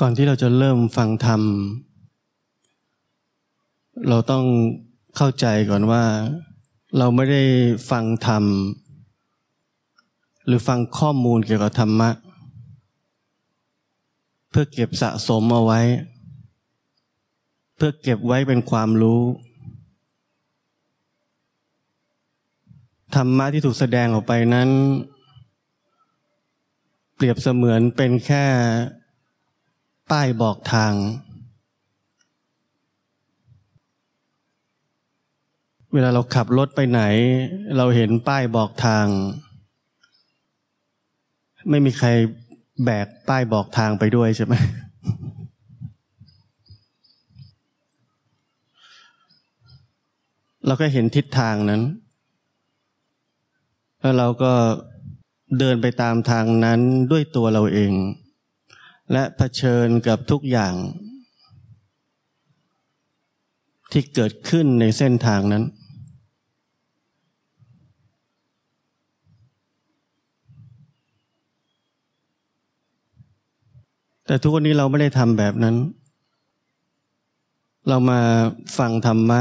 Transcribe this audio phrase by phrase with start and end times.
[0.00, 1.42] ก่อนที่เราจะเริ่มฟังธรรม
[4.08, 4.44] เราต้อง
[5.16, 6.04] เข้าใจก่อนว่า
[6.98, 7.42] เราไม่ได้
[7.90, 8.44] ฟังธรรม
[10.46, 12.10] หรือฟังข้อมูลเกี่ยวกับธรรมะ
[14.50, 15.80] เพื่อเก็บสะสมเอาไว้
[17.76, 19.22] เพื่อเก็บไว้เป็นความรู้
[23.14, 24.68] ธรรมะที่ถูกแสดงออกไปนั้น
[27.14, 28.46] เปรียบเสมือนเป็นแค่
[30.10, 30.92] ป้ายบอกทาง
[35.92, 37.02] เวลาเราขับรถไปไหน
[37.76, 39.06] เราเห็นป้ายบอกทาง
[41.70, 42.08] ไม่มีใคร
[42.84, 44.54] แบกป้ายบอกทางไปด้วยใช่ไหม
[50.66, 51.82] เราก็เห็นทิศทางนั้น
[54.00, 54.52] แล้วเราก็
[55.58, 56.80] เดินไปตามทางนั้น
[57.10, 57.92] ด้วยตัวเราเอง
[59.12, 60.74] และะเผชิญกับทุกอย่าง
[63.92, 65.64] ที่เกิดขึ้นในเส้นทางนั้น
[74.26, 75.76] แต่ทุกวันนี้เราไม่ได้ทำแบบนั้น
[77.88, 78.20] เรามา
[78.78, 79.40] ฟังธรรมะ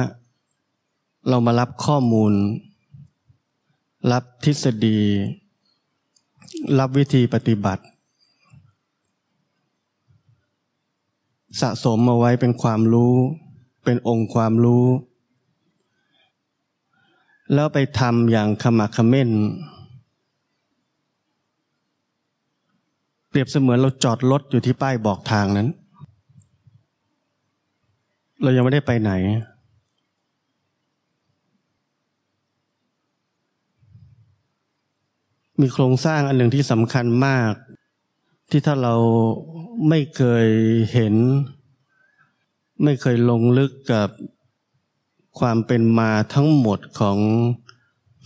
[1.30, 2.33] เรามารับข้อมูล
[4.11, 5.00] รับทฤษฎี
[6.80, 7.83] รับวิธีปฏิบัติ
[11.61, 13.16] สะสมมาไว้เป็นความรู้
[13.86, 14.86] เป็นองค์ความรู้
[17.53, 19.30] แล้วไปทำอย่างขมักขม้น
[23.30, 25.67] เปรียบเสมือนเราจอดรถอยู่ที่ป้ายบอกทางนั้น
[28.42, 29.11] เรายังไม่ได้ไปไหน
[35.61, 37.53] มีโครงสร้างอันหนึ่งที่สำคัญมาก
[38.50, 38.95] ที่ถ้าเรา
[39.89, 40.47] ไม่เคย
[40.94, 41.16] เห็น
[42.83, 44.09] ไม่เคยลงลึกกับ
[45.39, 47.17] ความเป็นมาทั้งหมดของ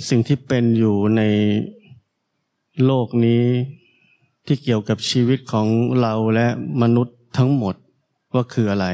[0.10, 1.22] สิ่งที่เป็นอยู่ใน
[2.86, 3.44] โลกนี้
[4.46, 5.68] ที่เกี่ยวกับชีวิตของ
[6.02, 6.48] เราและ
[6.82, 7.76] มนุษย์ทั้งหมด
[8.34, 8.88] ว่าคืออะไร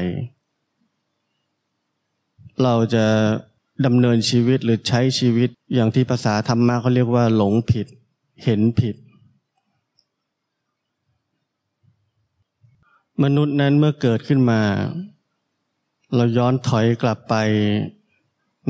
[2.62, 3.04] เราจะ
[3.86, 7.86] ดำเนินชีวิตหรือใช้ชีวิตอย่างที่ภาษาธรรมะเขาเรียกว่าหลงผิด
[8.44, 8.96] เห็นผิด
[13.24, 14.60] มนุษย์นั้นเมื่อเกิดขึ้นมา
[16.14, 17.34] เราย้อนถอยกลับไป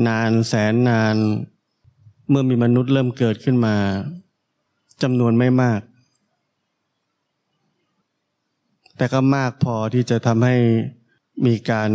[0.07, 1.15] นานแสนนาน
[2.29, 3.75] เมื่อมีมนุษย์เริ่มเกิดขึ้นมา
[5.01, 5.81] จำนวนไม่มาก
[8.97, 10.55] แต่ก็มากพอที่จะทำให้
[11.45, 11.91] มีการ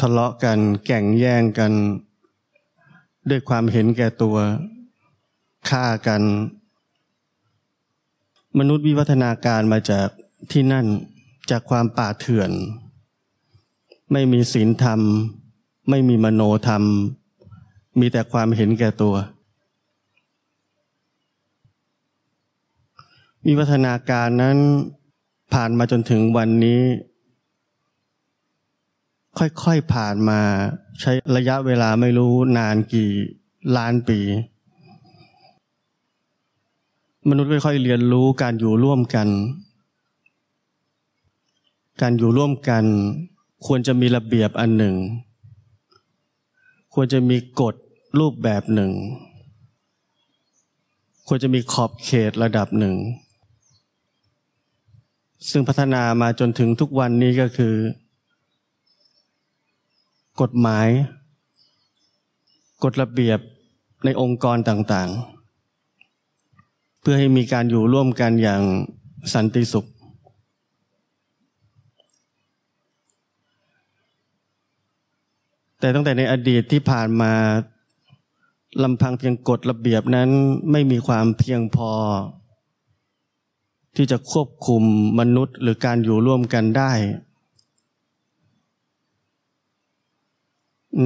[0.00, 1.72] ทะเลาะกัน แก่งแย่งกัน
[3.30, 4.36] ด้วยความเห็นแก่ตัว
[5.68, 6.22] ฆ่ากัน
[8.58, 10.08] มนุษย์วิวัฒนาการมาจาก
[10.52, 10.86] ที่นั่น
[11.50, 12.50] จากความป่าเถื่อน
[14.12, 15.00] ไม่มีศีลธรรม
[15.90, 16.82] ไม่มีมโนธรรม
[17.98, 19.16] มีแต่ความเห็นแก่ตัว
[23.46, 24.56] มีวัฒนาการนั้น
[25.52, 26.80] ผ่านมาจนถึงวันนี้
[29.38, 30.40] ค่อยๆผ่านมา
[31.00, 33.10] ใช้ระยะเวลาไม่รู้นานกี่
[33.76, 34.18] ล้านปี
[37.28, 39.28] มนุษย์ค่อยๆเรียนรู้การอยู่ร่วมกัน
[42.00, 42.84] การอยู่ร่วมกัน
[43.66, 44.94] ควรจะมีระเบียบอันหนึ่ง
[46.94, 47.74] ควรจะมีกฎ
[48.18, 48.92] รูปแบบหนึ่ง
[51.28, 52.96] ควรจะมีขอบเขตระดับหนึ่ง
[55.50, 57.74] ซึ่งพัฒนามาจนถึงทุกวันนี้ก็คือ
[60.40, 60.88] กฎหมาย
[62.84, 63.38] กฎระเบียบ
[64.04, 68.62] ในองค์กรต่างๆ เพื่อให้มีการอยู่ร่วมกันอย่าง
[69.34, 69.88] สันติสุข
[75.82, 77.32] แต่ตั้งแต่ในอดีตที่ผ่านมา
[78.82, 80.28] ลำพังเพียงกฎระเบียบนั้น
[80.70, 81.92] ไม่มีความเพียงพอ
[83.96, 84.82] ที่จะควบคุม
[85.20, 86.92] มนุษย์หรือการอยู่ร่วมกันได้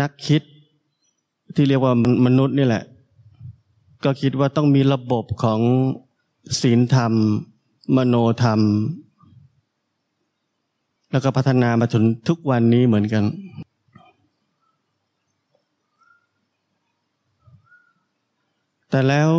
[0.00, 0.42] นักคิด
[1.54, 1.92] ที่เรียกว่า
[2.26, 2.84] มนุษย์นี่แหละ
[4.04, 5.60] ก็คิดว่าต้องมีระบบของ
[6.60, 7.12] ศีลธรรม
[7.96, 8.60] มโนธรรม
[11.10, 13.24] แล้วก็พัฒนามาถึงทุกวันนี้เหมือนกัน
[18.90, 19.30] แต่แล้ว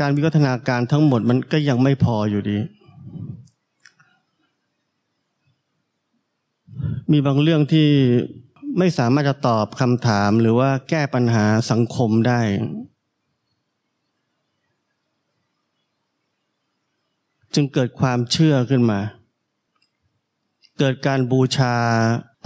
[0.00, 2.58] การวิวัฒนาการทั้งหมดมันก็ยังไม่พออยู่ดี
[7.12, 7.88] มีบางเรื่องที่
[8.78, 12.40] ไม่สามารถจะตอบคำถามหรือว่าแก้ปัญหาสังคมได้
[17.54, 19.00] จึงเกิดความเชื่อขึ้นมา
[20.78, 21.74] เกิดการบูชา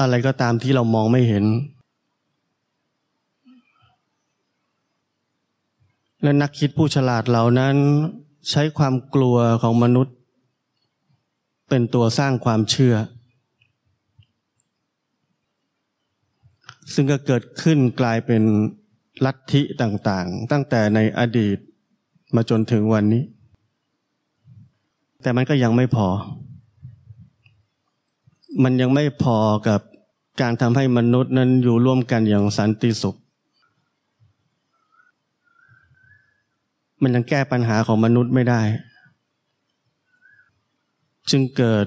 [0.01, 1.45] อะไรก็ตามที่เรามองไม่เห็น
[6.23, 7.77] และนักคิดผู้ฉลาดเหล่านั้น
[8.51, 10.15] ใช้ความกลัวของมนุษย์
[11.69, 12.95] เป็นตัวสร้างความเชื่อ
[16.95, 18.43] ซึ่งก็เกิดขึ้นกลายเป็น
[19.25, 21.59] ลัทธิต่างๆ ตั้งแต่ในอดีต
[22.35, 23.23] มาจนถึงวันนี้
[25.23, 26.09] แต่มันก็ยังไม่พอ
[28.63, 29.37] มันยังไม่พอ
[29.69, 29.81] กับ
[30.41, 33.17] การทำให้มนุษย์นั้นอยู่ร่วมกันอย่างสันติสุข
[37.03, 38.63] มันยังแก้ปัญหาของมนุษย์ไม่ได้
[41.31, 41.87] จึงเกิด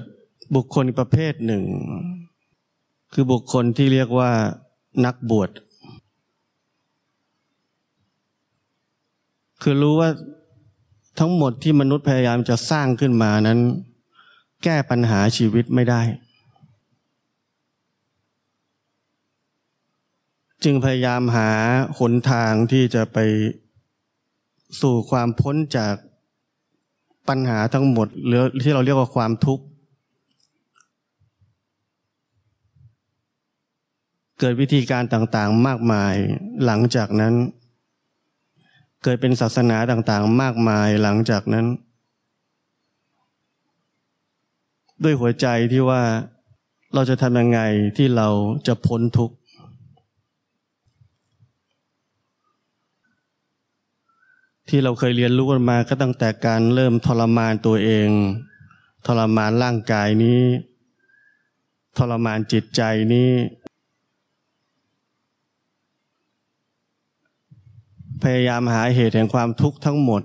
[0.54, 1.64] บุคคลประเภทหนึ่ง
[3.12, 4.30] คือบุคคลที่เรียกว่า
[5.04, 5.50] นักบวช
[9.62, 10.10] คือรู้ว่า
[11.18, 13.60] ทั้งหมดที่มนุษย์พยายามจะสร้างขึ้นมานั้น
[14.64, 16.02] แก้ปัญหาชีวิตไม่ได้
[20.64, 21.50] จึงพยายามหา
[21.98, 23.18] หนทางที่จะไป
[24.80, 25.94] สู่ความพ้นจาก
[27.28, 29.64] ปัญหาทั้งหมด หรือที่เราเรียกว่าความทุกข์
[34.40, 36.14] เกิดวิธีการต่างๆมากมาย
[36.64, 37.34] หลังจากนั้น
[39.02, 41.66] เกิดเป็นศาสนาต่างๆ มากมายหลังจากนั้น
[45.04, 46.02] ด้วยหัวใจที่ว่า
[46.94, 47.60] เราจะทำยังไง
[47.96, 48.28] ที่เรา
[48.66, 49.35] จะพ้นทุกข์
[54.68, 58.08] ที่เราเคยเรียนรู้กันมาก็ตั้งแต่การเริ่มทรมานตัวเอง
[59.06, 60.42] ทรมานร่างกายนี้
[61.98, 62.82] ทรมานจิตใจ
[63.14, 63.30] นี้
[68.22, 70.22] พยายามหาเหตุแห่งความทุกข์ทั้งหมด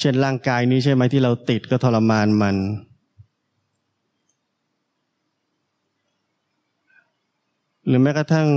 [0.00, 2.56] เช่นร่างกายนี้ใช่ไหมที่เราติดก็ทรมานมัน
[7.86, 8.48] หรือแม้กระทั่ง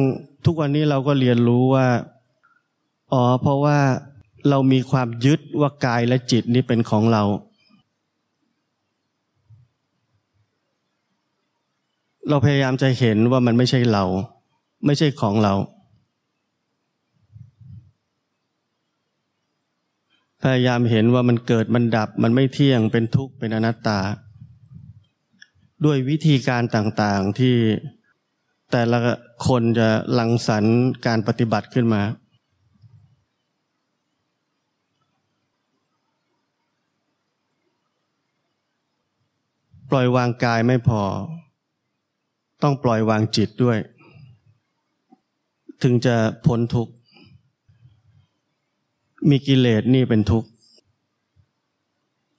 [0.46, 1.88] ทุกวันนี้เราก็เรียนรู้ว่า
[3.14, 3.80] อ๋อ เพราะว่า
[4.50, 7.24] เรามีความยึดว่ากายและจิตนี้เป็นของเรา
[12.30, 14.04] เราพยายามจะเห็นว่ามันไม่ใช่เรา
[14.86, 15.54] ไม่ใช่ของเรา
[20.44, 24.00] พยายามเห็นว่ามันเกิดมันดับ มันไม่เที่ยงเป็นทุกข์เป็นอนัตตา
[25.86, 27.56] ด้วยวิธีการต่างๆที่
[28.72, 29.00] แต่ละ
[29.48, 29.90] คนจะ
[30.20, 30.78] ลังสรรค์
[31.08, 32.02] การปฏิบัติขึ้นมา
[39.92, 41.02] ปล่อยวางกายไม่พอ
[42.62, 43.78] ต้องปล่อยวางจิตด้วย
[45.84, 46.16] ถึงจะ
[46.46, 46.94] พ้นทุกข์
[49.30, 50.50] มีกิเลสนี่เป็นทุกข์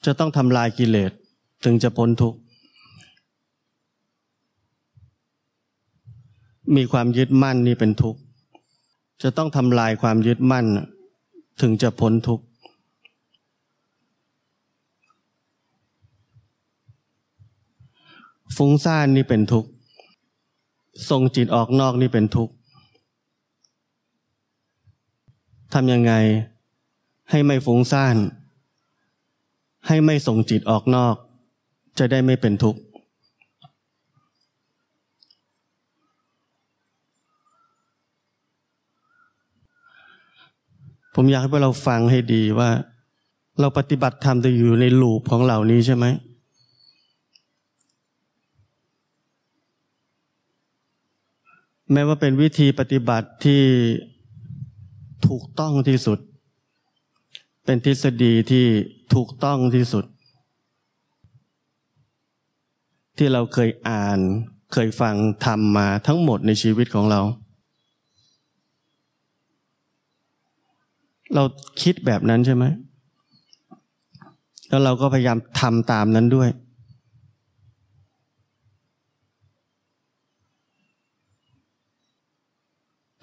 [0.04, 1.12] จะต้องทำลายกิเลส
[1.64, 2.38] ถึงจะพ้นทุกข์
[6.76, 8.20] มีความยึดมั่นนี่เป็นทุกข์
[9.22, 10.66] จะต้องทำลายความยึดมั่น
[11.60, 12.44] ถึงจะพ้นทุกข์
[18.56, 19.70] ฟุ้งซ่านนี่เป็นทุกข์
[21.10, 22.52] ส่งจิตออกนอกนี่เป็นทุกข์
[25.72, 26.12] ทำยังไง
[27.31, 28.16] ให้ไม่ฟุ้งซ่าน
[29.87, 31.14] ให้ไม่ส่งจิตออกนอก
[31.98, 32.81] จะได้ไม่เป็นทุกข์
[41.15, 42.70] ผมอยากให้พวกเราฟังให้ดีว่า
[43.60, 46.06] เราปฏิบัติธรรมจะอยู่ในลูปของเหล่านี้ใช่ไหม
[51.91, 53.62] แม้ว่าเป็นวิธีปฏิบัติที่
[55.29, 56.19] ถูกต้องที่สุด
[57.65, 58.67] เป็นทฤษฎีที่
[59.15, 60.05] ถูกต้องที่สุด
[63.19, 64.19] ที่เราเคยอ่าน
[64.72, 67.20] เคยฟังทำมาทั้งหมดในชีวิตของเรา
[71.34, 71.43] เรา
[71.82, 72.65] คิดแบบนั้นใช่ไหม
[74.69, 76.48] แล้วเราก็พยายามทำตามนั้นด้วย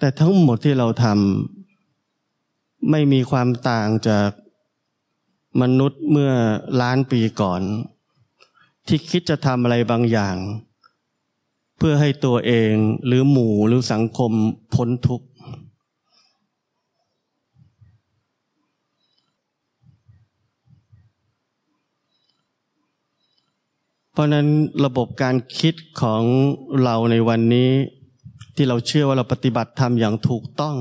[0.02, 4.30] แต่ทั้งหมดที่เราทำไม่มีความต่างจาก
[5.60, 6.32] มนุษย์เมื่อ
[6.80, 7.62] ล้านปีก่อน
[8.86, 10.36] ที่คิดจะทำอะไรบางอย่าง
[11.78, 12.72] เพื่อให้ตัวเอง
[13.06, 14.32] หรือหมู่หรือสังคม
[14.74, 15.26] พ้นทุกข์
[24.12, 24.46] เพราะนั้น
[24.84, 26.22] ระบบการคิดของ
[26.82, 27.70] เราในวันนี้
[28.62, 30.76] ที่เราเชื่อว่าเราปฏิบัติธรรมอย่างถูกต้อง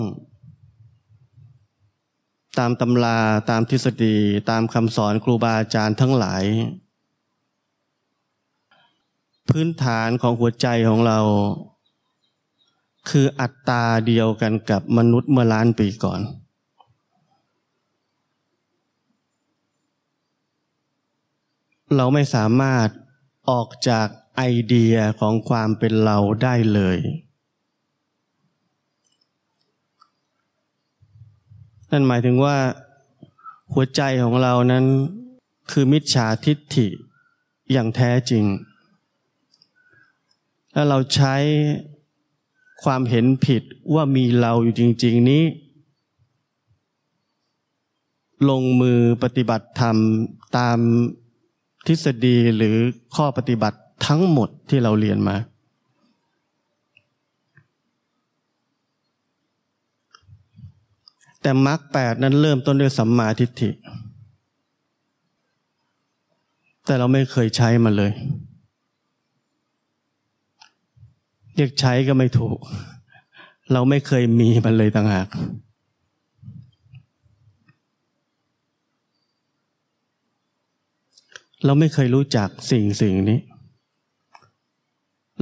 [2.60, 3.20] ตามตำรา
[3.50, 4.18] ตามทฤษฎี
[4.50, 6.44] ตามคำสอนครูบาอาจารย์ทั้งหลาย
[9.50, 11.20] พื้นฐานของหัวใจของเรา
[13.10, 16.22] คืออัตตาเดียวกันกับมนุษย์เมื่อล้านปีก่อน
[21.96, 22.88] เราไม่สามารถ
[23.50, 24.08] ออกจาก
[24.38, 27.00] ไอเดียของความเป็นเราได้เลย
[31.92, 32.58] นั่นหมายถึงว่า
[33.74, 34.86] หัวใจของเรานั้น
[35.72, 36.88] คือมิจฉาทิฏฐิ
[37.72, 38.46] อย่างแท้จริง
[40.74, 41.36] แล้วเราใช้
[42.84, 45.44] ความเห็นผิดว่ามีเราอยู่จริง ๆนี้
[48.50, 49.96] ลงมือปฏิบัติธรรม
[50.58, 50.78] ตาม
[51.88, 52.76] ทฤษฎีหรือ
[53.16, 55.36] ข้อปฏิบัติทั้งหมดที่เราเรียนมา
[61.42, 63.72] แต่มรรคแปดนั้นเริ่มต้นด้วยสัมมาทิฏฐิ
[66.86, 68.12] แต่เราไม่เคยใช้มันเลย
[71.56, 72.60] เรียกใช้ก็ไม่ถูก
[73.74, 75.28] เราไม่เคยมีมันเลยต่างหาก
[81.66, 83.40] เราไม่เคยรู้จักสิ่งสิ่งนี้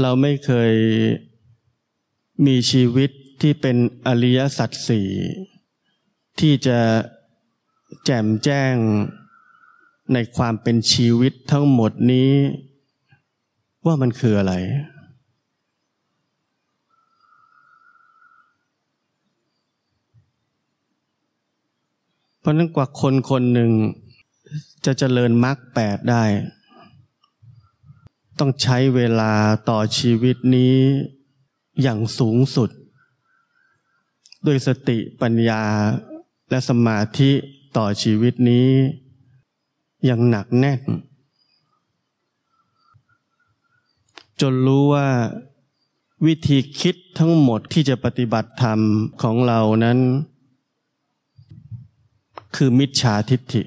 [0.01, 0.73] เราไม่เคย
[2.45, 3.09] มีชีวิต
[3.41, 3.77] ที่เป็น
[4.07, 5.07] อริยสัจสี่
[6.39, 6.79] ที่จะ
[8.05, 8.73] แจ่มแจ้ง
[10.13, 12.31] ในความเป็นชีวิตทั้งหมดนี้
[13.85, 14.53] ว่ามันคืออะไร
[22.39, 23.71] เพราะนั้นกว่าคนคนหนึ่ง
[24.85, 26.23] จะเจริญมรรคแปดได้
[28.39, 29.33] ต้องใช้เวลา
[29.69, 30.75] ต่อชีวิตนี้
[31.81, 32.69] อย่างสูงสุด
[34.45, 35.63] ด้วยสติปัญญา
[36.49, 37.31] และสมาธิ
[37.77, 38.69] ต่อชีวิตนี้
[40.09, 40.81] ย่างหนักแน่น
[44.41, 45.07] จนรู้ว่า
[46.25, 48.79] วิธีคิดทั้งหมดที่จะปฏิบัติธรรม
[49.21, 49.99] ของเรานั้น
[52.55, 53.63] คือมิจฉาทิฏฐิ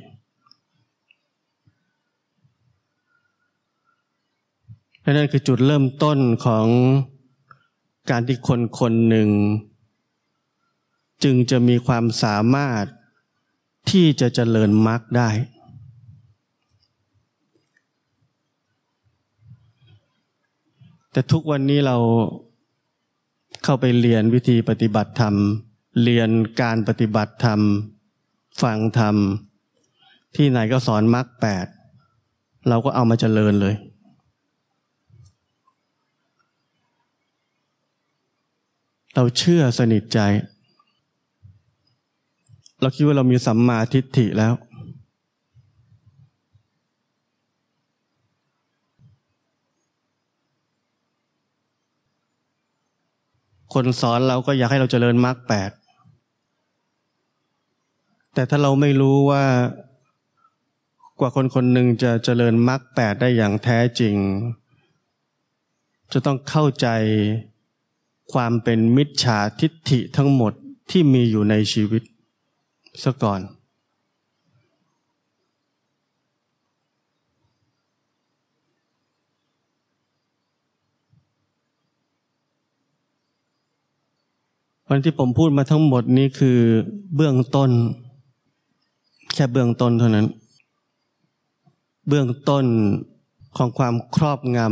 [5.16, 6.66] นั่นคือจุดเริ่มต้นของ
[8.10, 9.28] การที่คนคนหนึ่ง
[11.24, 12.84] จึงจะมีความสามารถ
[13.90, 15.30] ที่จะเจริญมรรคได้
[21.12, 21.96] แต่ทุกวันนี้เรา
[23.64, 25.34] เข้าไปเรียนวิธีปฏิบัติธรรม
[26.02, 27.60] เรียนการปฏิบัติธรรม
[28.62, 29.16] ฟังธรรม
[30.36, 31.66] ที่ไหนก็สอนมรรคแปด
[32.68, 33.74] เราก็เอามาเจริญเลย
[39.14, 40.20] เราเชื่อสนิทใจ
[42.80, 44.54] เราคิดว่าเรามีสัมมาทิฏฐิแล้ว
[53.74, 55.70] คนสอนเราก็อยากให้เราเจริญมรรคแปด
[58.34, 59.44] แต่ถ้าเราไม่รู้ว่า
[61.20, 64.16] กว่าคนคนหนึ่งจะเจริญมรรคแปดได้อย่างแท้จริง
[66.12, 66.88] จะต้องเข้าใจ
[68.32, 70.52] ความเป็นมิจฉาทิฏฐิทั้งหมด
[70.90, 72.02] ที่มีอยู่ในชีวิต
[73.04, 73.40] ซะก่อน
[84.92, 86.58] วันที่ผมพูดมาทั้งหมดนี้คือ
[87.16, 87.70] เบื้องต้น
[89.34, 90.26] แค่เบื้องต้นเท่านั้น
[92.08, 92.64] เบื้องต้น
[93.56, 94.70] ของความครอบงำ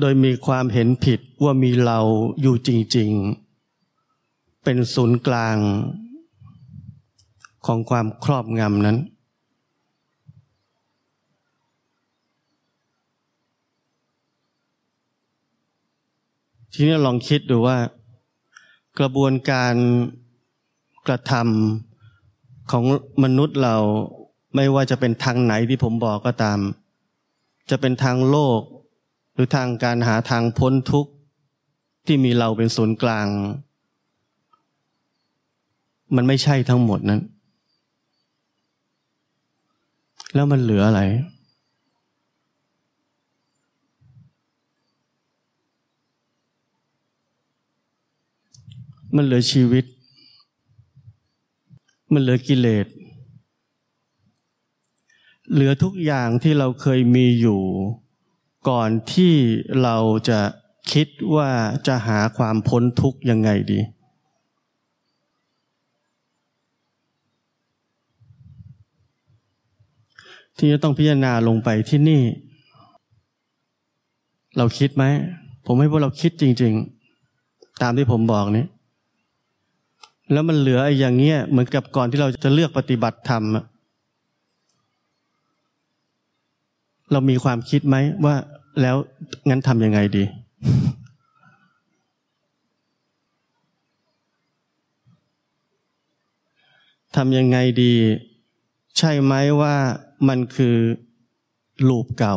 [0.00, 1.98] โดยมีความเห็นผิดว่ามีเรา
[2.40, 3.45] อยู่จริง ๆ
[4.68, 5.56] เป็นศูนย์กลาง
[7.66, 8.98] ของความครอบงำนั้น
[16.72, 17.78] ทีนี้ลองคิดดูว่า
[18.98, 19.74] กระบวนการ
[21.06, 22.84] กระทำของ
[23.24, 23.76] มนุษย์เรา
[24.54, 26.58] ไม่ว่าจะเป็นทางไหนที่ผมบอกก็ตาม
[27.70, 28.60] จะเป็นทางโลก
[29.34, 31.10] หรือทางการหาทางพ้นทุกข์
[32.06, 33.28] ที่มีเราเป็นศูนย์กลาง
[36.14, 37.20] มันไม่ใช่ทั้งหมดนั้น
[40.34, 41.02] แล้วมันเหลืออะไร
[49.16, 49.84] มันเหลือชีวิต
[52.12, 52.86] มันเหลือกิเลส
[55.52, 57.60] เหลือทุกอย่างที่เราเคยมีอยู่
[58.68, 59.34] ก่อนที่
[59.82, 59.96] เรา
[60.28, 60.40] จะ
[60.92, 61.50] คิดว่า
[61.86, 63.80] จะหาความพ้นทุกข์ยังไงดี
[70.56, 72.22] ที่จะต้องพิจารณาลงไปที่นี่
[74.56, 75.04] เราคิดไหม
[75.66, 76.72] ผมให้พวกเราคิดจริง
[77.26, 78.64] ๆ ตามที่ผมบอกนี้
[80.32, 83.42] แล้วมันเหลือไอ้อย่างเงี้ยเหมือนกับก่อนที่เราจะเลือกปฏิบัติธรรม
[87.12, 88.34] เรามีความคิดไหมว่า
[88.80, 88.96] แล้ว
[89.48, 90.24] งั้นทำยังไงดี
[97.16, 97.94] ทำยังไงดี
[98.98, 99.74] ใช่ไหมว่า
[100.28, 100.76] มันคือ
[101.88, 102.34] ลูปเก่า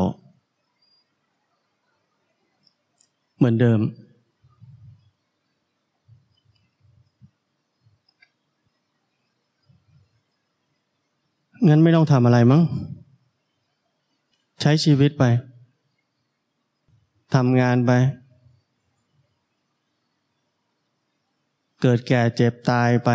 [3.38, 3.80] เหมือนเดิม
[11.68, 12.62] งั้นไม่ต้องทำอะไรมั้ง
[14.62, 15.24] ใช้ชีวิตไป
[17.36, 17.92] ทำงานไป
[21.82, 23.10] เกิดแก่เจ็บตายไป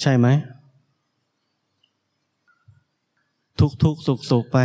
[0.00, 0.26] ใช่ไหม
[3.60, 4.58] ทุกทุกสุขสุขไป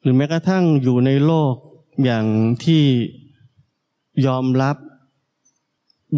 [0.00, 1.54] หรือแม้กระทั่งอยู่ในโลก
[2.04, 2.26] อย่าง
[2.64, 2.84] ที่
[4.26, 4.76] ยอมรับ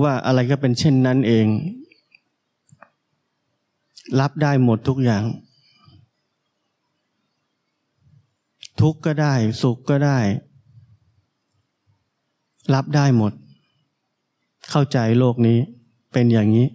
[0.02, 1.46] ว่าอะไรก็เป็นเช่นนั้นเอง
[4.20, 5.24] รับได้หมดทุกอย่าง
[8.80, 10.18] ทุกก็ได้ สุขก็ได้
[12.74, 13.32] รับได้หมด
[14.70, 15.58] เข้าใจโลกนี้
[16.12, 16.66] เป็นอย่างนี้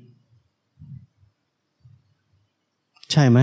[3.11, 3.39] ใช่ไหม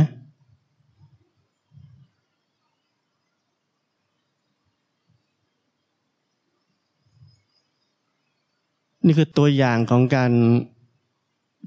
[9.05, 10.33] นี่คือตัวอย่างของการ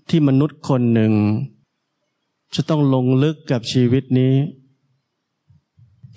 [0.09, 1.13] ที่มนุษย์คนหนึ่ง
[2.55, 4.33] จะต้องลงลึกกับชีวิตนี้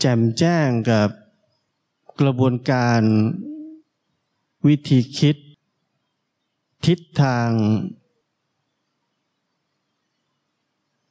[0.00, 1.08] แจ่มแจ้งกับ
[2.20, 3.02] กระบวนการ
[4.66, 5.36] วิธีคิด
[6.84, 7.50] ทิศทาง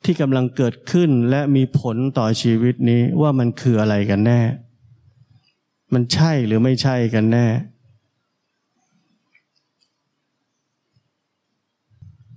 [0.04, 4.42] ที่กำลังเกิดขึ้นและมีผลต่อชีวิตนี้ว่ามันคืออะไรกันแน่
[5.94, 7.46] มันใช่หรือไม่ใช่กันแน่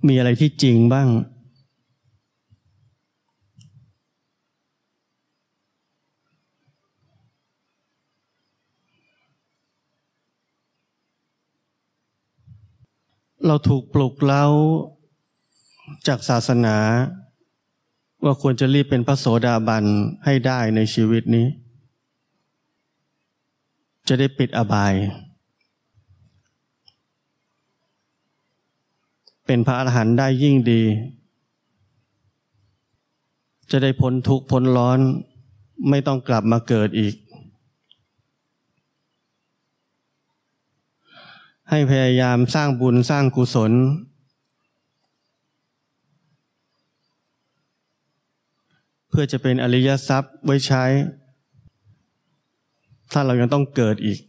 [0.07, 1.07] มีอะไรที่จริงบ้าง
[13.45, 14.45] เราถูกปลุกเล้า
[16.07, 16.77] จากศาสนา
[18.23, 19.85] ว่าควรจะรีบเป็นพระโสดาบัน
[20.25, 21.47] ให้ได้ในชีวิตนี้
[24.07, 24.93] จะได้ปิดอบาย
[29.45, 30.83] เป็นพระอรหันต์ได้ยิ่งดี
[33.71, 34.99] จะได้พ้นทุกข์พ้นร้อน
[35.89, 37.13] ไม่ต้องกลับมาเกิดอีก
[41.69, 43.71] ให้พยายามสร้างบุญสร้างกุศล
[49.09, 50.83] เพื่อจะเป็นอริยทรัพย์ไว้ใช้
[53.11, 54.19] ถ้าเรายังต้องเกิดอีก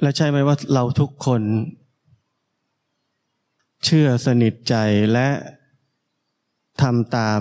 [0.00, 1.42] และใช่ไหมว่าเราทุกคน
[3.84, 4.74] เชื่อสนิทใจ
[5.12, 5.28] และ
[6.82, 7.40] ทำตาม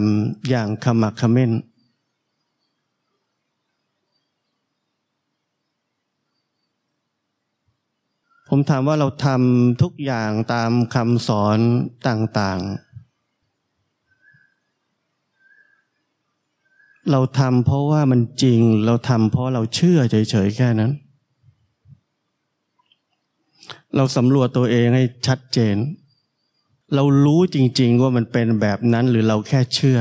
[0.49, 1.51] อย่างขมักขม้น
[8.59, 11.59] ผมถามว่าเราทำทุกอย่างตามคำสอน
[12.07, 20.91] ต่างๆ เราทำเพราะว่ามันจริง เราทำเพราะเราเชื่อเฉยๆแค่นั้น
[23.95, 25.75] เราสำรวจตัวเองให้ชัดเจน
[26.95, 29.99] เรารู้จริงๆว่ามันเป็นแบบนั้นหรือเราแค่เชื่อ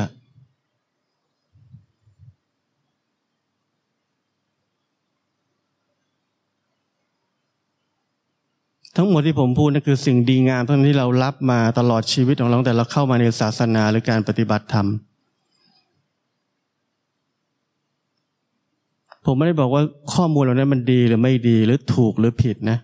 [8.97, 14.87] ทั้งหมดที่ผมพูดนั่นคือสิ่งดีงามทั้งที่เรารับมาตลอดชีวิตของเราแต่เราเข้ามาในศาสนาหรือการปฏิบัติธรรม
[19.25, 19.83] ผมไม่ได้บอกว่า
[20.15, 22.79] ข้อมูลเหล่านั้นมันดีหรือไม่ดีหรือถูกหรือผิดนะ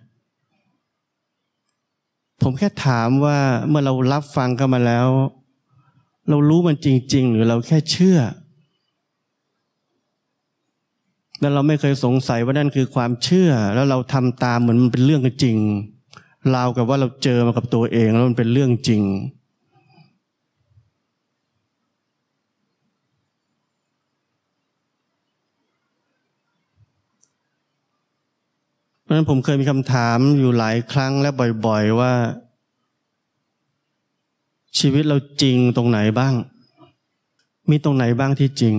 [2.42, 5.08] ผมแค่ถามว่าเมื่อเรารับฟังกันมาแล้ว
[6.28, 8.18] เรารู้มันจริง ๆ หรือเราแค่เชื่อ
[11.40, 15.58] แล้วเราไม่เคยสงสัยว่านั่นคือความเชื่อ แล้วเราทำตามเหมือนมันเป็นเรื่องจริง
[16.54, 19.02] ราวกับว่าเราเจอมากับตัวเองแล้วมันเป็นเรื่องจริง
[29.02, 31.30] เพราะฉะนั้นผมเคยมีคำถามอยู่หลายครั้งและ
[31.66, 32.12] บ่อยๆว่า
[34.78, 36.34] ชีวิตเราจริงตรงไหนบ้าง
[37.70, 38.74] มีตรงไหนบ้างที่จริง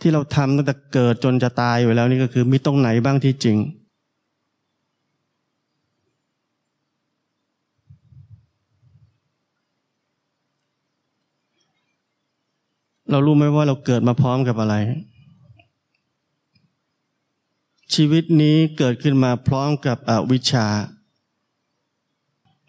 [0.00, 3.56] ที่เราทำตั้งแต่เกิดจนจะตายอยู่แล้วนี่ก็คือ มีตรงไหนบ้างที่จริง
[13.14, 14.74] เรารู้ไหมว่าเราเกิดมาพร้อมกับอะไร
[17.94, 20.66] ชีวิตนี้เกิดขึ้นมาพร้อมกับอวิชชา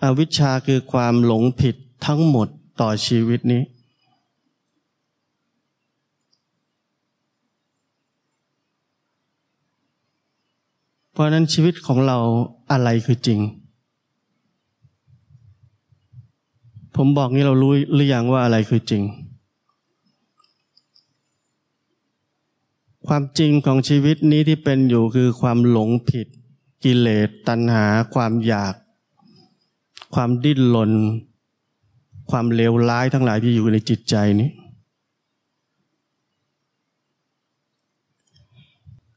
[0.04, 2.48] อาวิชชาคือความหลงผิดทั้งหมด
[2.82, 3.62] ต่อชีวิตนี้
[11.12, 12.18] เพราะนั้นชีวิตของเรา
[12.72, 13.40] อะไรคือจริง
[16.96, 19.04] ผมบอกนี้เรารู้หรือยังว่าอะไรคือจริง
[23.08, 26.28] ความจริงของชีวิตนี้ที่เป็นอยู่คือความหลงผิด
[26.84, 28.76] กิเลสตัณหา ความอยาก
[30.16, 30.92] ความดิ้นรน
[32.32, 34.50] ความเลวร้ายทั้งหลายที่อยู่ในจิตใจนี้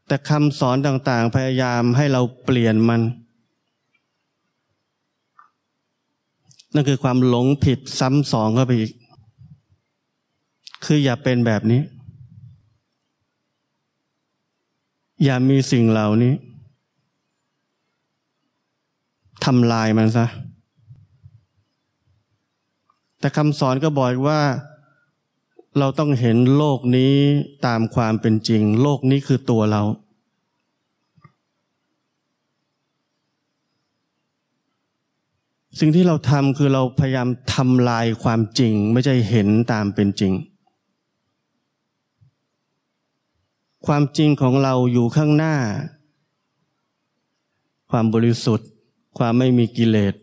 [0.07, 3.01] แต่คำสอนต่างๆ พยายามให้เราเปลี่ยนมัน
[6.75, 8.93] นั่นคือความหลงผิดซ้ำสองเข้าไปอีก
[10.85, 11.81] คืออย่าเป็นแบบนี้
[15.25, 16.33] อย่ามีสิ่งเหล่านี้
[19.45, 20.27] ทำลายมันซะ
[23.21, 24.41] แต่คำสอนก็บอกว่า
[25.79, 27.15] เราต้องเห็นโลกนี้
[27.67, 29.83] ตามความเป็นจริง โลกนี้คือตัวเรา
[35.81, 40.33] สิ่งที่เราทำคือเราพยายามทำลายความจริง ไม่ใช่เห็นตามเป็นจริง
[43.89, 45.57] ความจริงของเราอยู่ข้างหน้า
[47.91, 48.69] ความบริสุทธิ์
[49.19, 50.15] ความไม่มีกิเลส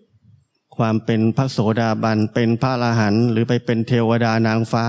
[0.77, 4.85] ความเป็นพระโสดาบัน เป็นพระอรหันต์หรือไปเป็นเทวดานางฟ้า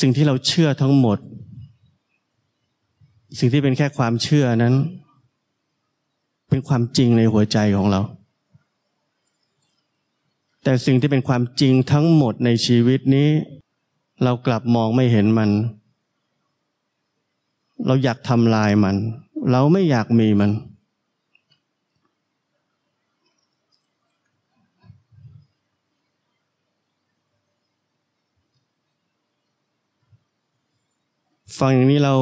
[0.00, 1.18] สิ่งที่เราเชื่อทั้งหมด
[3.38, 4.74] สิ่งที่เป็นแค่ความเชื่อนั้น
[6.48, 8.02] เป็นความจริงในหัวใจของเรา
[10.62, 13.28] แต่สิ่งที่เป็นความจริงทั้งหมดในชีวิตนี้
[14.24, 15.50] เรากลับมองไม่เห็นมัน
[17.86, 18.96] เราอยากทำลายมัน
[19.50, 20.50] เราไม่อยากมีมัน
[31.58, 32.14] ฟังอย่างนี้เรา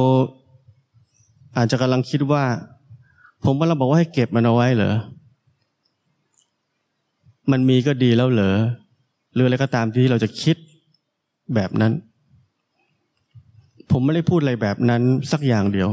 [1.57, 2.43] อาจจะกำลังคิดว่า
[3.43, 4.93] ผมว่าเราบอกว่าให้เก็บมันเอาไว้เหรอ
[7.51, 8.57] มันมีก็ดีแล้วเหรอ
[9.33, 10.55] หรืออะไรก็ตามที่เราจะคิด
[11.55, 11.93] แบบนั้น
[13.91, 15.01] ผมไม่ได้พูดอะไรแบบนั้น
[15.31, 15.89] สักอย่างเดียว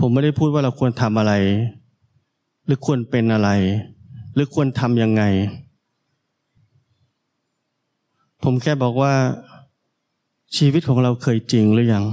[0.00, 1.32] ผมไม่ได้พูดว่าเราควรทำอะไร
[2.66, 3.50] หรือควรเป็นอะไร
[4.34, 5.22] หรือควรทำยังไง
[8.42, 9.12] ผมแค่บอกว่า
[10.56, 12.04] ชีวิตของเราเคยจริงหรือยัง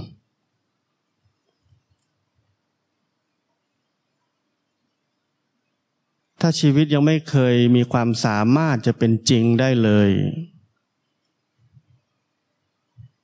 [6.48, 10.10] ถ้าชีวิตยังไม่เคยมีความสามารถจะเป็นจริงได้เลย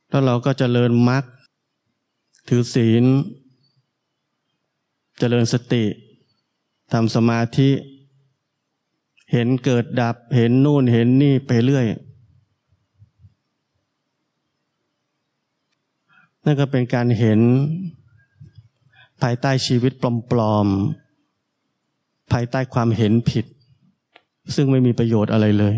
[0.10, 1.24] แล้วเราก็จเจริญมรรค
[2.48, 3.04] ถือศีล
[5.20, 5.86] เจริญสติ
[6.92, 7.70] ทำสมาธิ
[9.32, 11.88] เห็นเกิดดับเห็นนู่นเห็นนี่ไปเรื่อย
[16.46, 17.40] นั่นก็เป็นการเห็น
[19.22, 19.92] ภายใต้ชีวิต
[20.32, 21.11] ปลอมๆ
[22.32, 23.46] ภายใต้ความเห็นผิด
[24.56, 25.76] ซึ่งไม่มีประโยชน์อะไรเลย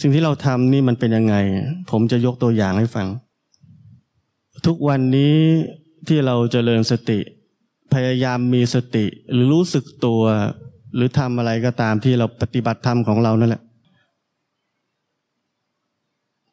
[0.00, 1.34] สิ่งที่เราทำนี่มันเป็นยังไง
[1.90, 3.08] ผมจะยกตัวอย่างให้ฟัง
[4.66, 5.36] ทุกวันนี้
[6.08, 7.18] ที่เราจเจริญสติ
[7.94, 10.22] พยายามมีสติหรือรู้สึกตัว
[10.94, 13.62] หรือทำอะไรก็ตามที่เราปฏิบัติธรรมของเรานั่นแหละ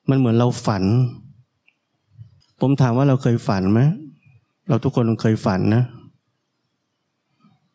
[0.09, 0.83] มันเหมือนเราฝัน
[2.61, 3.79] ผมถามว่าเราเคยฝันไหม
[4.69, 5.83] เราทุกคนเคยฝันนะ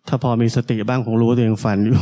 [0.08, 1.98] ถ้าพอมีสติบ้างคงรู้ตัวเองฝันอยู่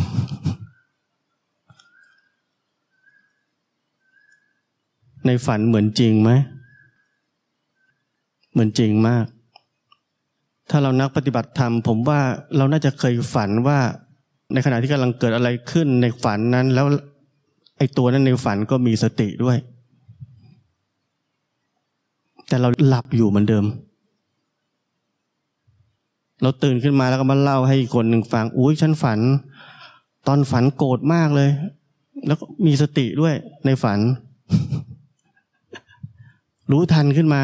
[5.26, 6.30] ในฝันเหมือนจริงไหม
[8.52, 9.26] เหมือนจริงมาก
[10.70, 12.20] ถ้าเรานักปฏิบัติธรรม ผมว่า
[12.56, 13.78] เราน่าจะเคยฝันว่า
[14.52, 16.86] ในขณะที่กำลังเกิดอะไรขึ้นในฝันนั้น แล้ว
[17.78, 19.58] ไอ้ตัวนั้นในฝันก็มีสติด้วย
[22.52, 23.64] แต่เราหลับอยู่เหมือนเดิม
[26.42, 29.18] เราตื่นขึ้นมาแล้วก็มาเล่าให้คนหนึ่งฟังอุ้ยฉันฝัน
[30.26, 31.50] ตอนฝันโกรธมากเลย
[32.26, 33.34] แล้วก็มีสติด้วย
[33.64, 33.98] ในฝัน
[36.70, 37.42] รู้ทันขึ้นมา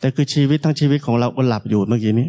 [0.00, 2.28] แต่คือชีวิตทั้งชีวิตของเราก็หลับอยู่เมื่อกี้นี้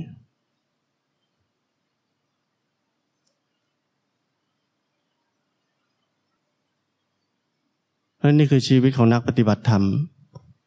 [8.20, 9.86] และนี่คือชีวิตของนักปฏิบัติธรรม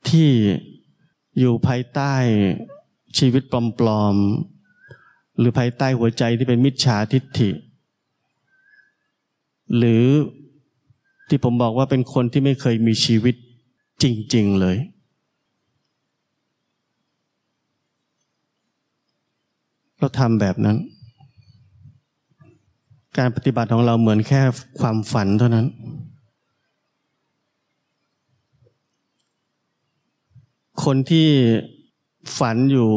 [0.09, 0.31] ที่
[1.39, 2.15] อยู่ภายใต้
[3.19, 3.43] ชีวิต
[3.79, 7.51] ปลอมๆ หรือภายใต้หัวใจที่เป็นมิจฉาทิฏฐิ
[9.77, 10.05] หรือ
[11.29, 13.35] ที่ผมบอกว่าเป็นคนที่ไม่เคยมีชีวิต
[14.03, 14.77] จริง ๆ เลย
[19.99, 20.77] เราทำแบบนั้น
[23.19, 24.43] การปฏิบัติของเราเหมือนแค่
[24.81, 25.67] ความฝันเท่านั้น
[30.85, 31.29] คนที่
[32.39, 32.91] ฝันอยู่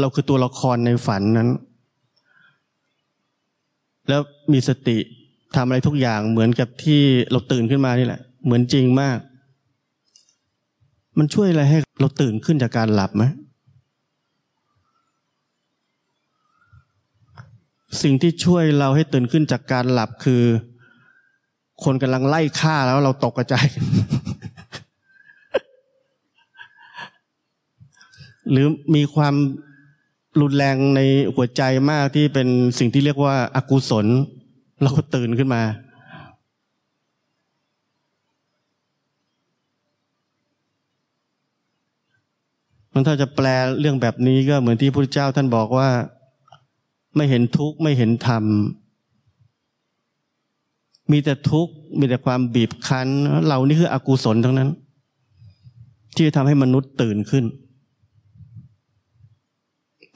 [0.00, 1.50] เราคือตัวละครในฝันนั้น
[4.08, 4.20] แล้ว
[4.52, 4.98] มีสติ
[5.54, 9.18] ทำอะไรทุกอย่างเหมือนกับที่เราตื่นขึ้นมานี่แหละ เหมือนจริงมาก
[11.18, 13.24] มันช่วยอะไรให้เราตื่นขึ้นจากการหลับไหม
[18.02, 20.42] สิ่งที่ช่วยเราให้ตื่นขึ้นจากการหลับคือ
[21.84, 23.66] คนกำลังไล่ฆ่าแล้วเราตกกระจาย
[28.50, 29.34] หรือมีความ
[30.40, 31.00] รุนแรงใน
[31.34, 34.06] หัวใจมากที่เป็นสิ่งที่เรียกว่าอากุศล
[34.82, 35.62] เราก็ตื่นขึ้นมา
[42.92, 43.46] มันถ้าจะแปล
[43.80, 45.88] เรื่องแบบนี้ก็เหมือนที่พระเจ้าท่านบอกว่า
[47.16, 48.44] ไม่เห็นทุกข์ไม่เห็นธรรม
[51.10, 53.08] มีแต่ทุกข์มีแต่ความบีบคั้น
[53.48, 54.70] เรานี่คืออกุศลทั้งนั้น
[56.16, 57.44] ที่ทำให้มนุษย์ตื่นขึ้น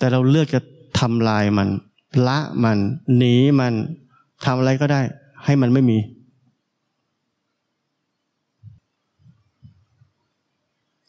[0.04, 0.60] แต่เราเลือกจะ
[1.00, 1.68] ทำลายมัน
[2.26, 2.78] ละมัน
[3.16, 3.74] หนีมัน
[4.44, 5.00] ทำอะไรก็ได้
[5.44, 5.98] ให้มันไม่มี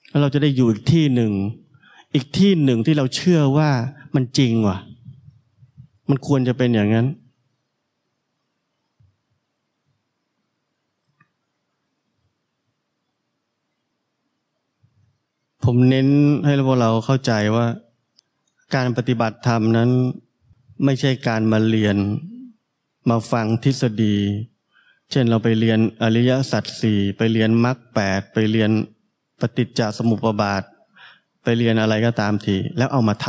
[0.10, 1.32] แล้วเราจะได้อยู่อีกที่หนึ่ง
[2.14, 3.70] อีกที่หนึ่งที่เราเชื่อว่า
[4.16, 4.78] มันจริงว่ะ
[6.10, 7.08] มันควรจะเป็นอย่างนั้น
[15.64, 16.08] ผมเน้น
[16.46, 17.68] ให้พวกเราเข้าใจว่า
[18.76, 19.90] การปฏิบัติธรรมนั้น
[20.84, 21.98] ไม่ใช่การมาเรียน
[23.10, 24.18] มาฟังทฤษฎี
[25.12, 28.72] เช่นเราไปเรียนอริยสัจสี่ไปเรียนมรรคแปดไปเรียน
[29.40, 30.64] ปฏิจจสมุปบาท
[31.44, 33.28] ไปเรียนอะไรก็ตามทีแล้วเอามาท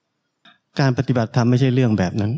[0.00, 2.32] ำการปฏิบัติธรรมไม่ใช่เรื่องแบบนั้น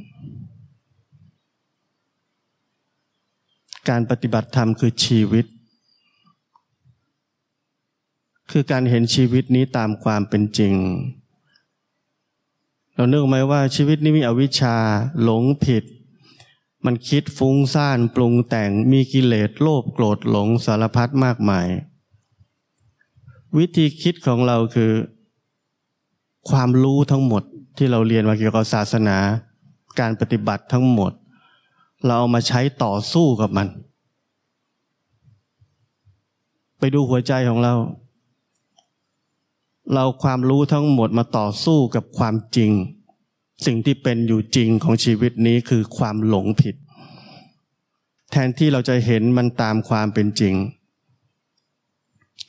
[3.88, 5.46] การปฏิบัติธรรมคือชีวิต
[8.50, 10.74] คือการเห็นชีวิตนี้ตามความเป็นจริง
[12.94, 14.76] เราเนึกไหมว่าชีวิตนี้มีอวิชชา
[15.22, 15.84] หลงผิด
[16.84, 21.68] มันคิดฟุ้งซ่านปรุงแต่งมีกิเลสโลภโกรธหลงสารพัดมากมาย
[23.58, 24.92] วิธีคิดของเราคือ
[26.50, 27.42] ความรู้ทั้งหมด
[27.76, 29.16] ที่เราเรียนมาเกี่ยวกับศาสนา
[30.00, 31.12] การปฏิบัติทั้งหมด
[32.04, 33.68] เราเอามาใช้ต่อสู้กับมัน
[36.78, 37.74] ไปดูหัวใจของเรา
[39.94, 42.72] เราความรู้ทั้งหมดมาต่อสู้กับความจริง
[43.66, 46.74] สิ่งที่เป็นอยู่จริงของชีวิตนี้คือความหลงผิด
[48.30, 50.54] แทนที่เราจะเห็นมันตามความเป็นจริง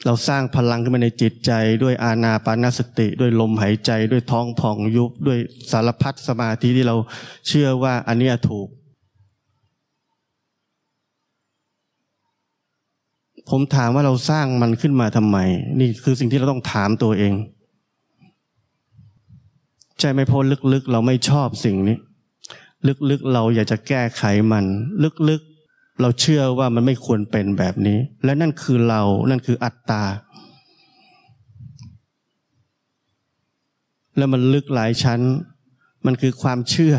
[0.06, 1.52] เราสร้างพลังขึ้นมาในจิตใจ
[1.84, 5.40] ด้วยอาณาปานสติ ด้วยลมหายใจ ด้วยท้องผ่องยุบด้วย
[5.72, 6.96] สารพัดสมาธิที่เรา
[7.48, 8.68] เชื่อว่าอันนี้ถูก
[13.50, 15.38] ผมถามว่าเราสร้างมันขึ้นมาทำไม
[15.80, 17.34] นี่คือสิ่งที่เราต้องถามตัวเอง
[20.00, 20.38] ใจไม่พอ
[20.74, 21.98] ลึกๆ เราไม่ชอบสิ่งนี้
[23.10, 24.66] ลึกๆ เราอยากจะแก้ไขมัน
[25.30, 30.04] ลึกๆ เราเชื่อว่ามันไม่ควรเป็นแบบนี้ และนั่นคือเรา นั่นคืออัตตา
[34.18, 35.20] แล้วมันลึกหลายชั้น
[36.06, 36.96] มันคือความเชื่อ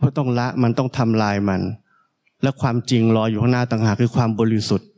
[0.00, 1.62] ว่าต้องละมันต้องทำลายมัน
[2.42, 4.88] และความจริงรออยู่ข้างหน้าต่างหากคือความบริสุทธิ์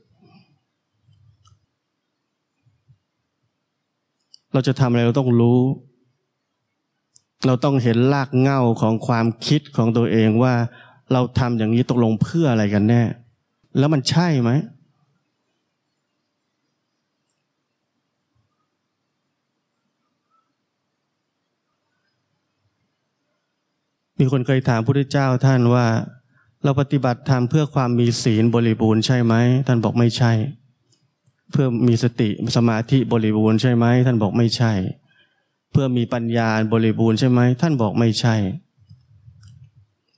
[4.52, 5.60] เราจะทำอะไรเราต้องรู้
[7.46, 10.54] เราต้องเห็นรากเหง้าของความคิดของตัวเองว่า
[11.12, 13.02] เราทำอย่างนี้ตกลงเพื่ออะไรกันแน่
[13.78, 14.50] แล้วมันใช่ไหม
[24.18, 25.86] มีคนเคยถามพระพุทธเจ้าท่านว่า
[26.64, 29.34] เราปฏิบัติธรรมเพื่อความมีศีลบริบูรณ์ใช่ไหม
[29.66, 30.32] ท่านบอกไม่ใช่
[31.50, 34.72] เพื่อมีสติสมาธิบริบูรณ์ใช่ไหมท่านบอกไม่ใช่
[35.72, 38.34] เพื่อมีปัญญาบริบูรณ์ใช่ไหมท่านบอกไม่ใช่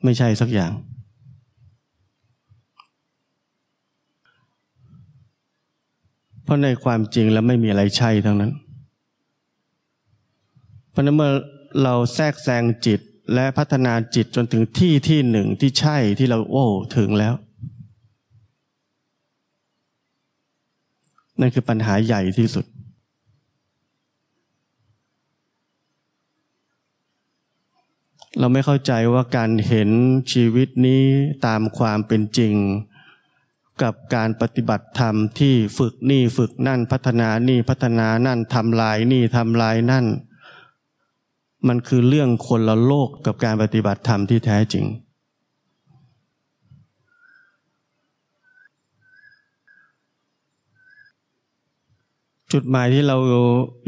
[0.04, 0.72] ไม่ใช่สักอย่าง
[6.44, 8.52] เพราะในความจริงแล้วไม่มีอะไรใช่ทั้งนั้น
[10.90, 11.32] เพราะนั้นเมื่อ
[11.82, 13.00] เราแทรกแซงจิต
[13.34, 16.66] และพัฒนาจิตจนถึงที่ที่หนึ่งที่ใช่ที่เราโอ้
[16.96, 17.34] ถึงแล้ว
[21.40, 22.66] นั่นคือปัญหาใหญ่ที่สุด
[28.38, 29.90] เราไม่เข้าใจว่าการเห็น
[30.32, 31.04] ชีวิตนี้
[31.46, 32.54] ตามความเป็นจริง
[33.82, 40.06] กับการปฏิบัติธรรมที่ฝึกนี่ฝึกนั่นพัฒนานี่พัฒนานั่นทำลายนี่ทำลายนั่น
[41.68, 44.84] มันคือเรื่องคนละโลกกับการปฏิบัติธรรมที่แท้จริง
[52.52, 53.16] จุดหมายที่เรา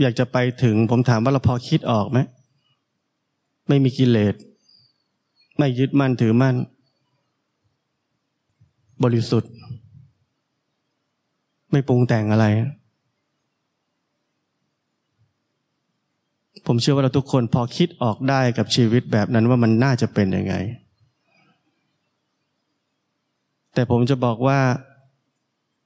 [0.00, 2.18] อยากจะไปถึง ผมถามว่าเราพอคิดออกไหม
[3.68, 4.34] ไม่มีกิเลส
[5.58, 6.56] ไม่ยึดมั่นถือมั่น
[9.02, 9.52] บริสุทธิ์
[11.72, 12.46] ไม่ปรุงแต่งอะไร
[16.66, 20.54] ผมเชื่อว่าเราทุกคนพอคิดออกได้กับชีวิตแบบนั้นว่ามันน่าจะเป็นยังไง
[23.74, 24.58] แต่ผมจะบอกว่า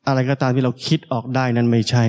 [0.07, 2.05] อะไรก็ตามที่เราคิดออกได้นั้นไม่ใช่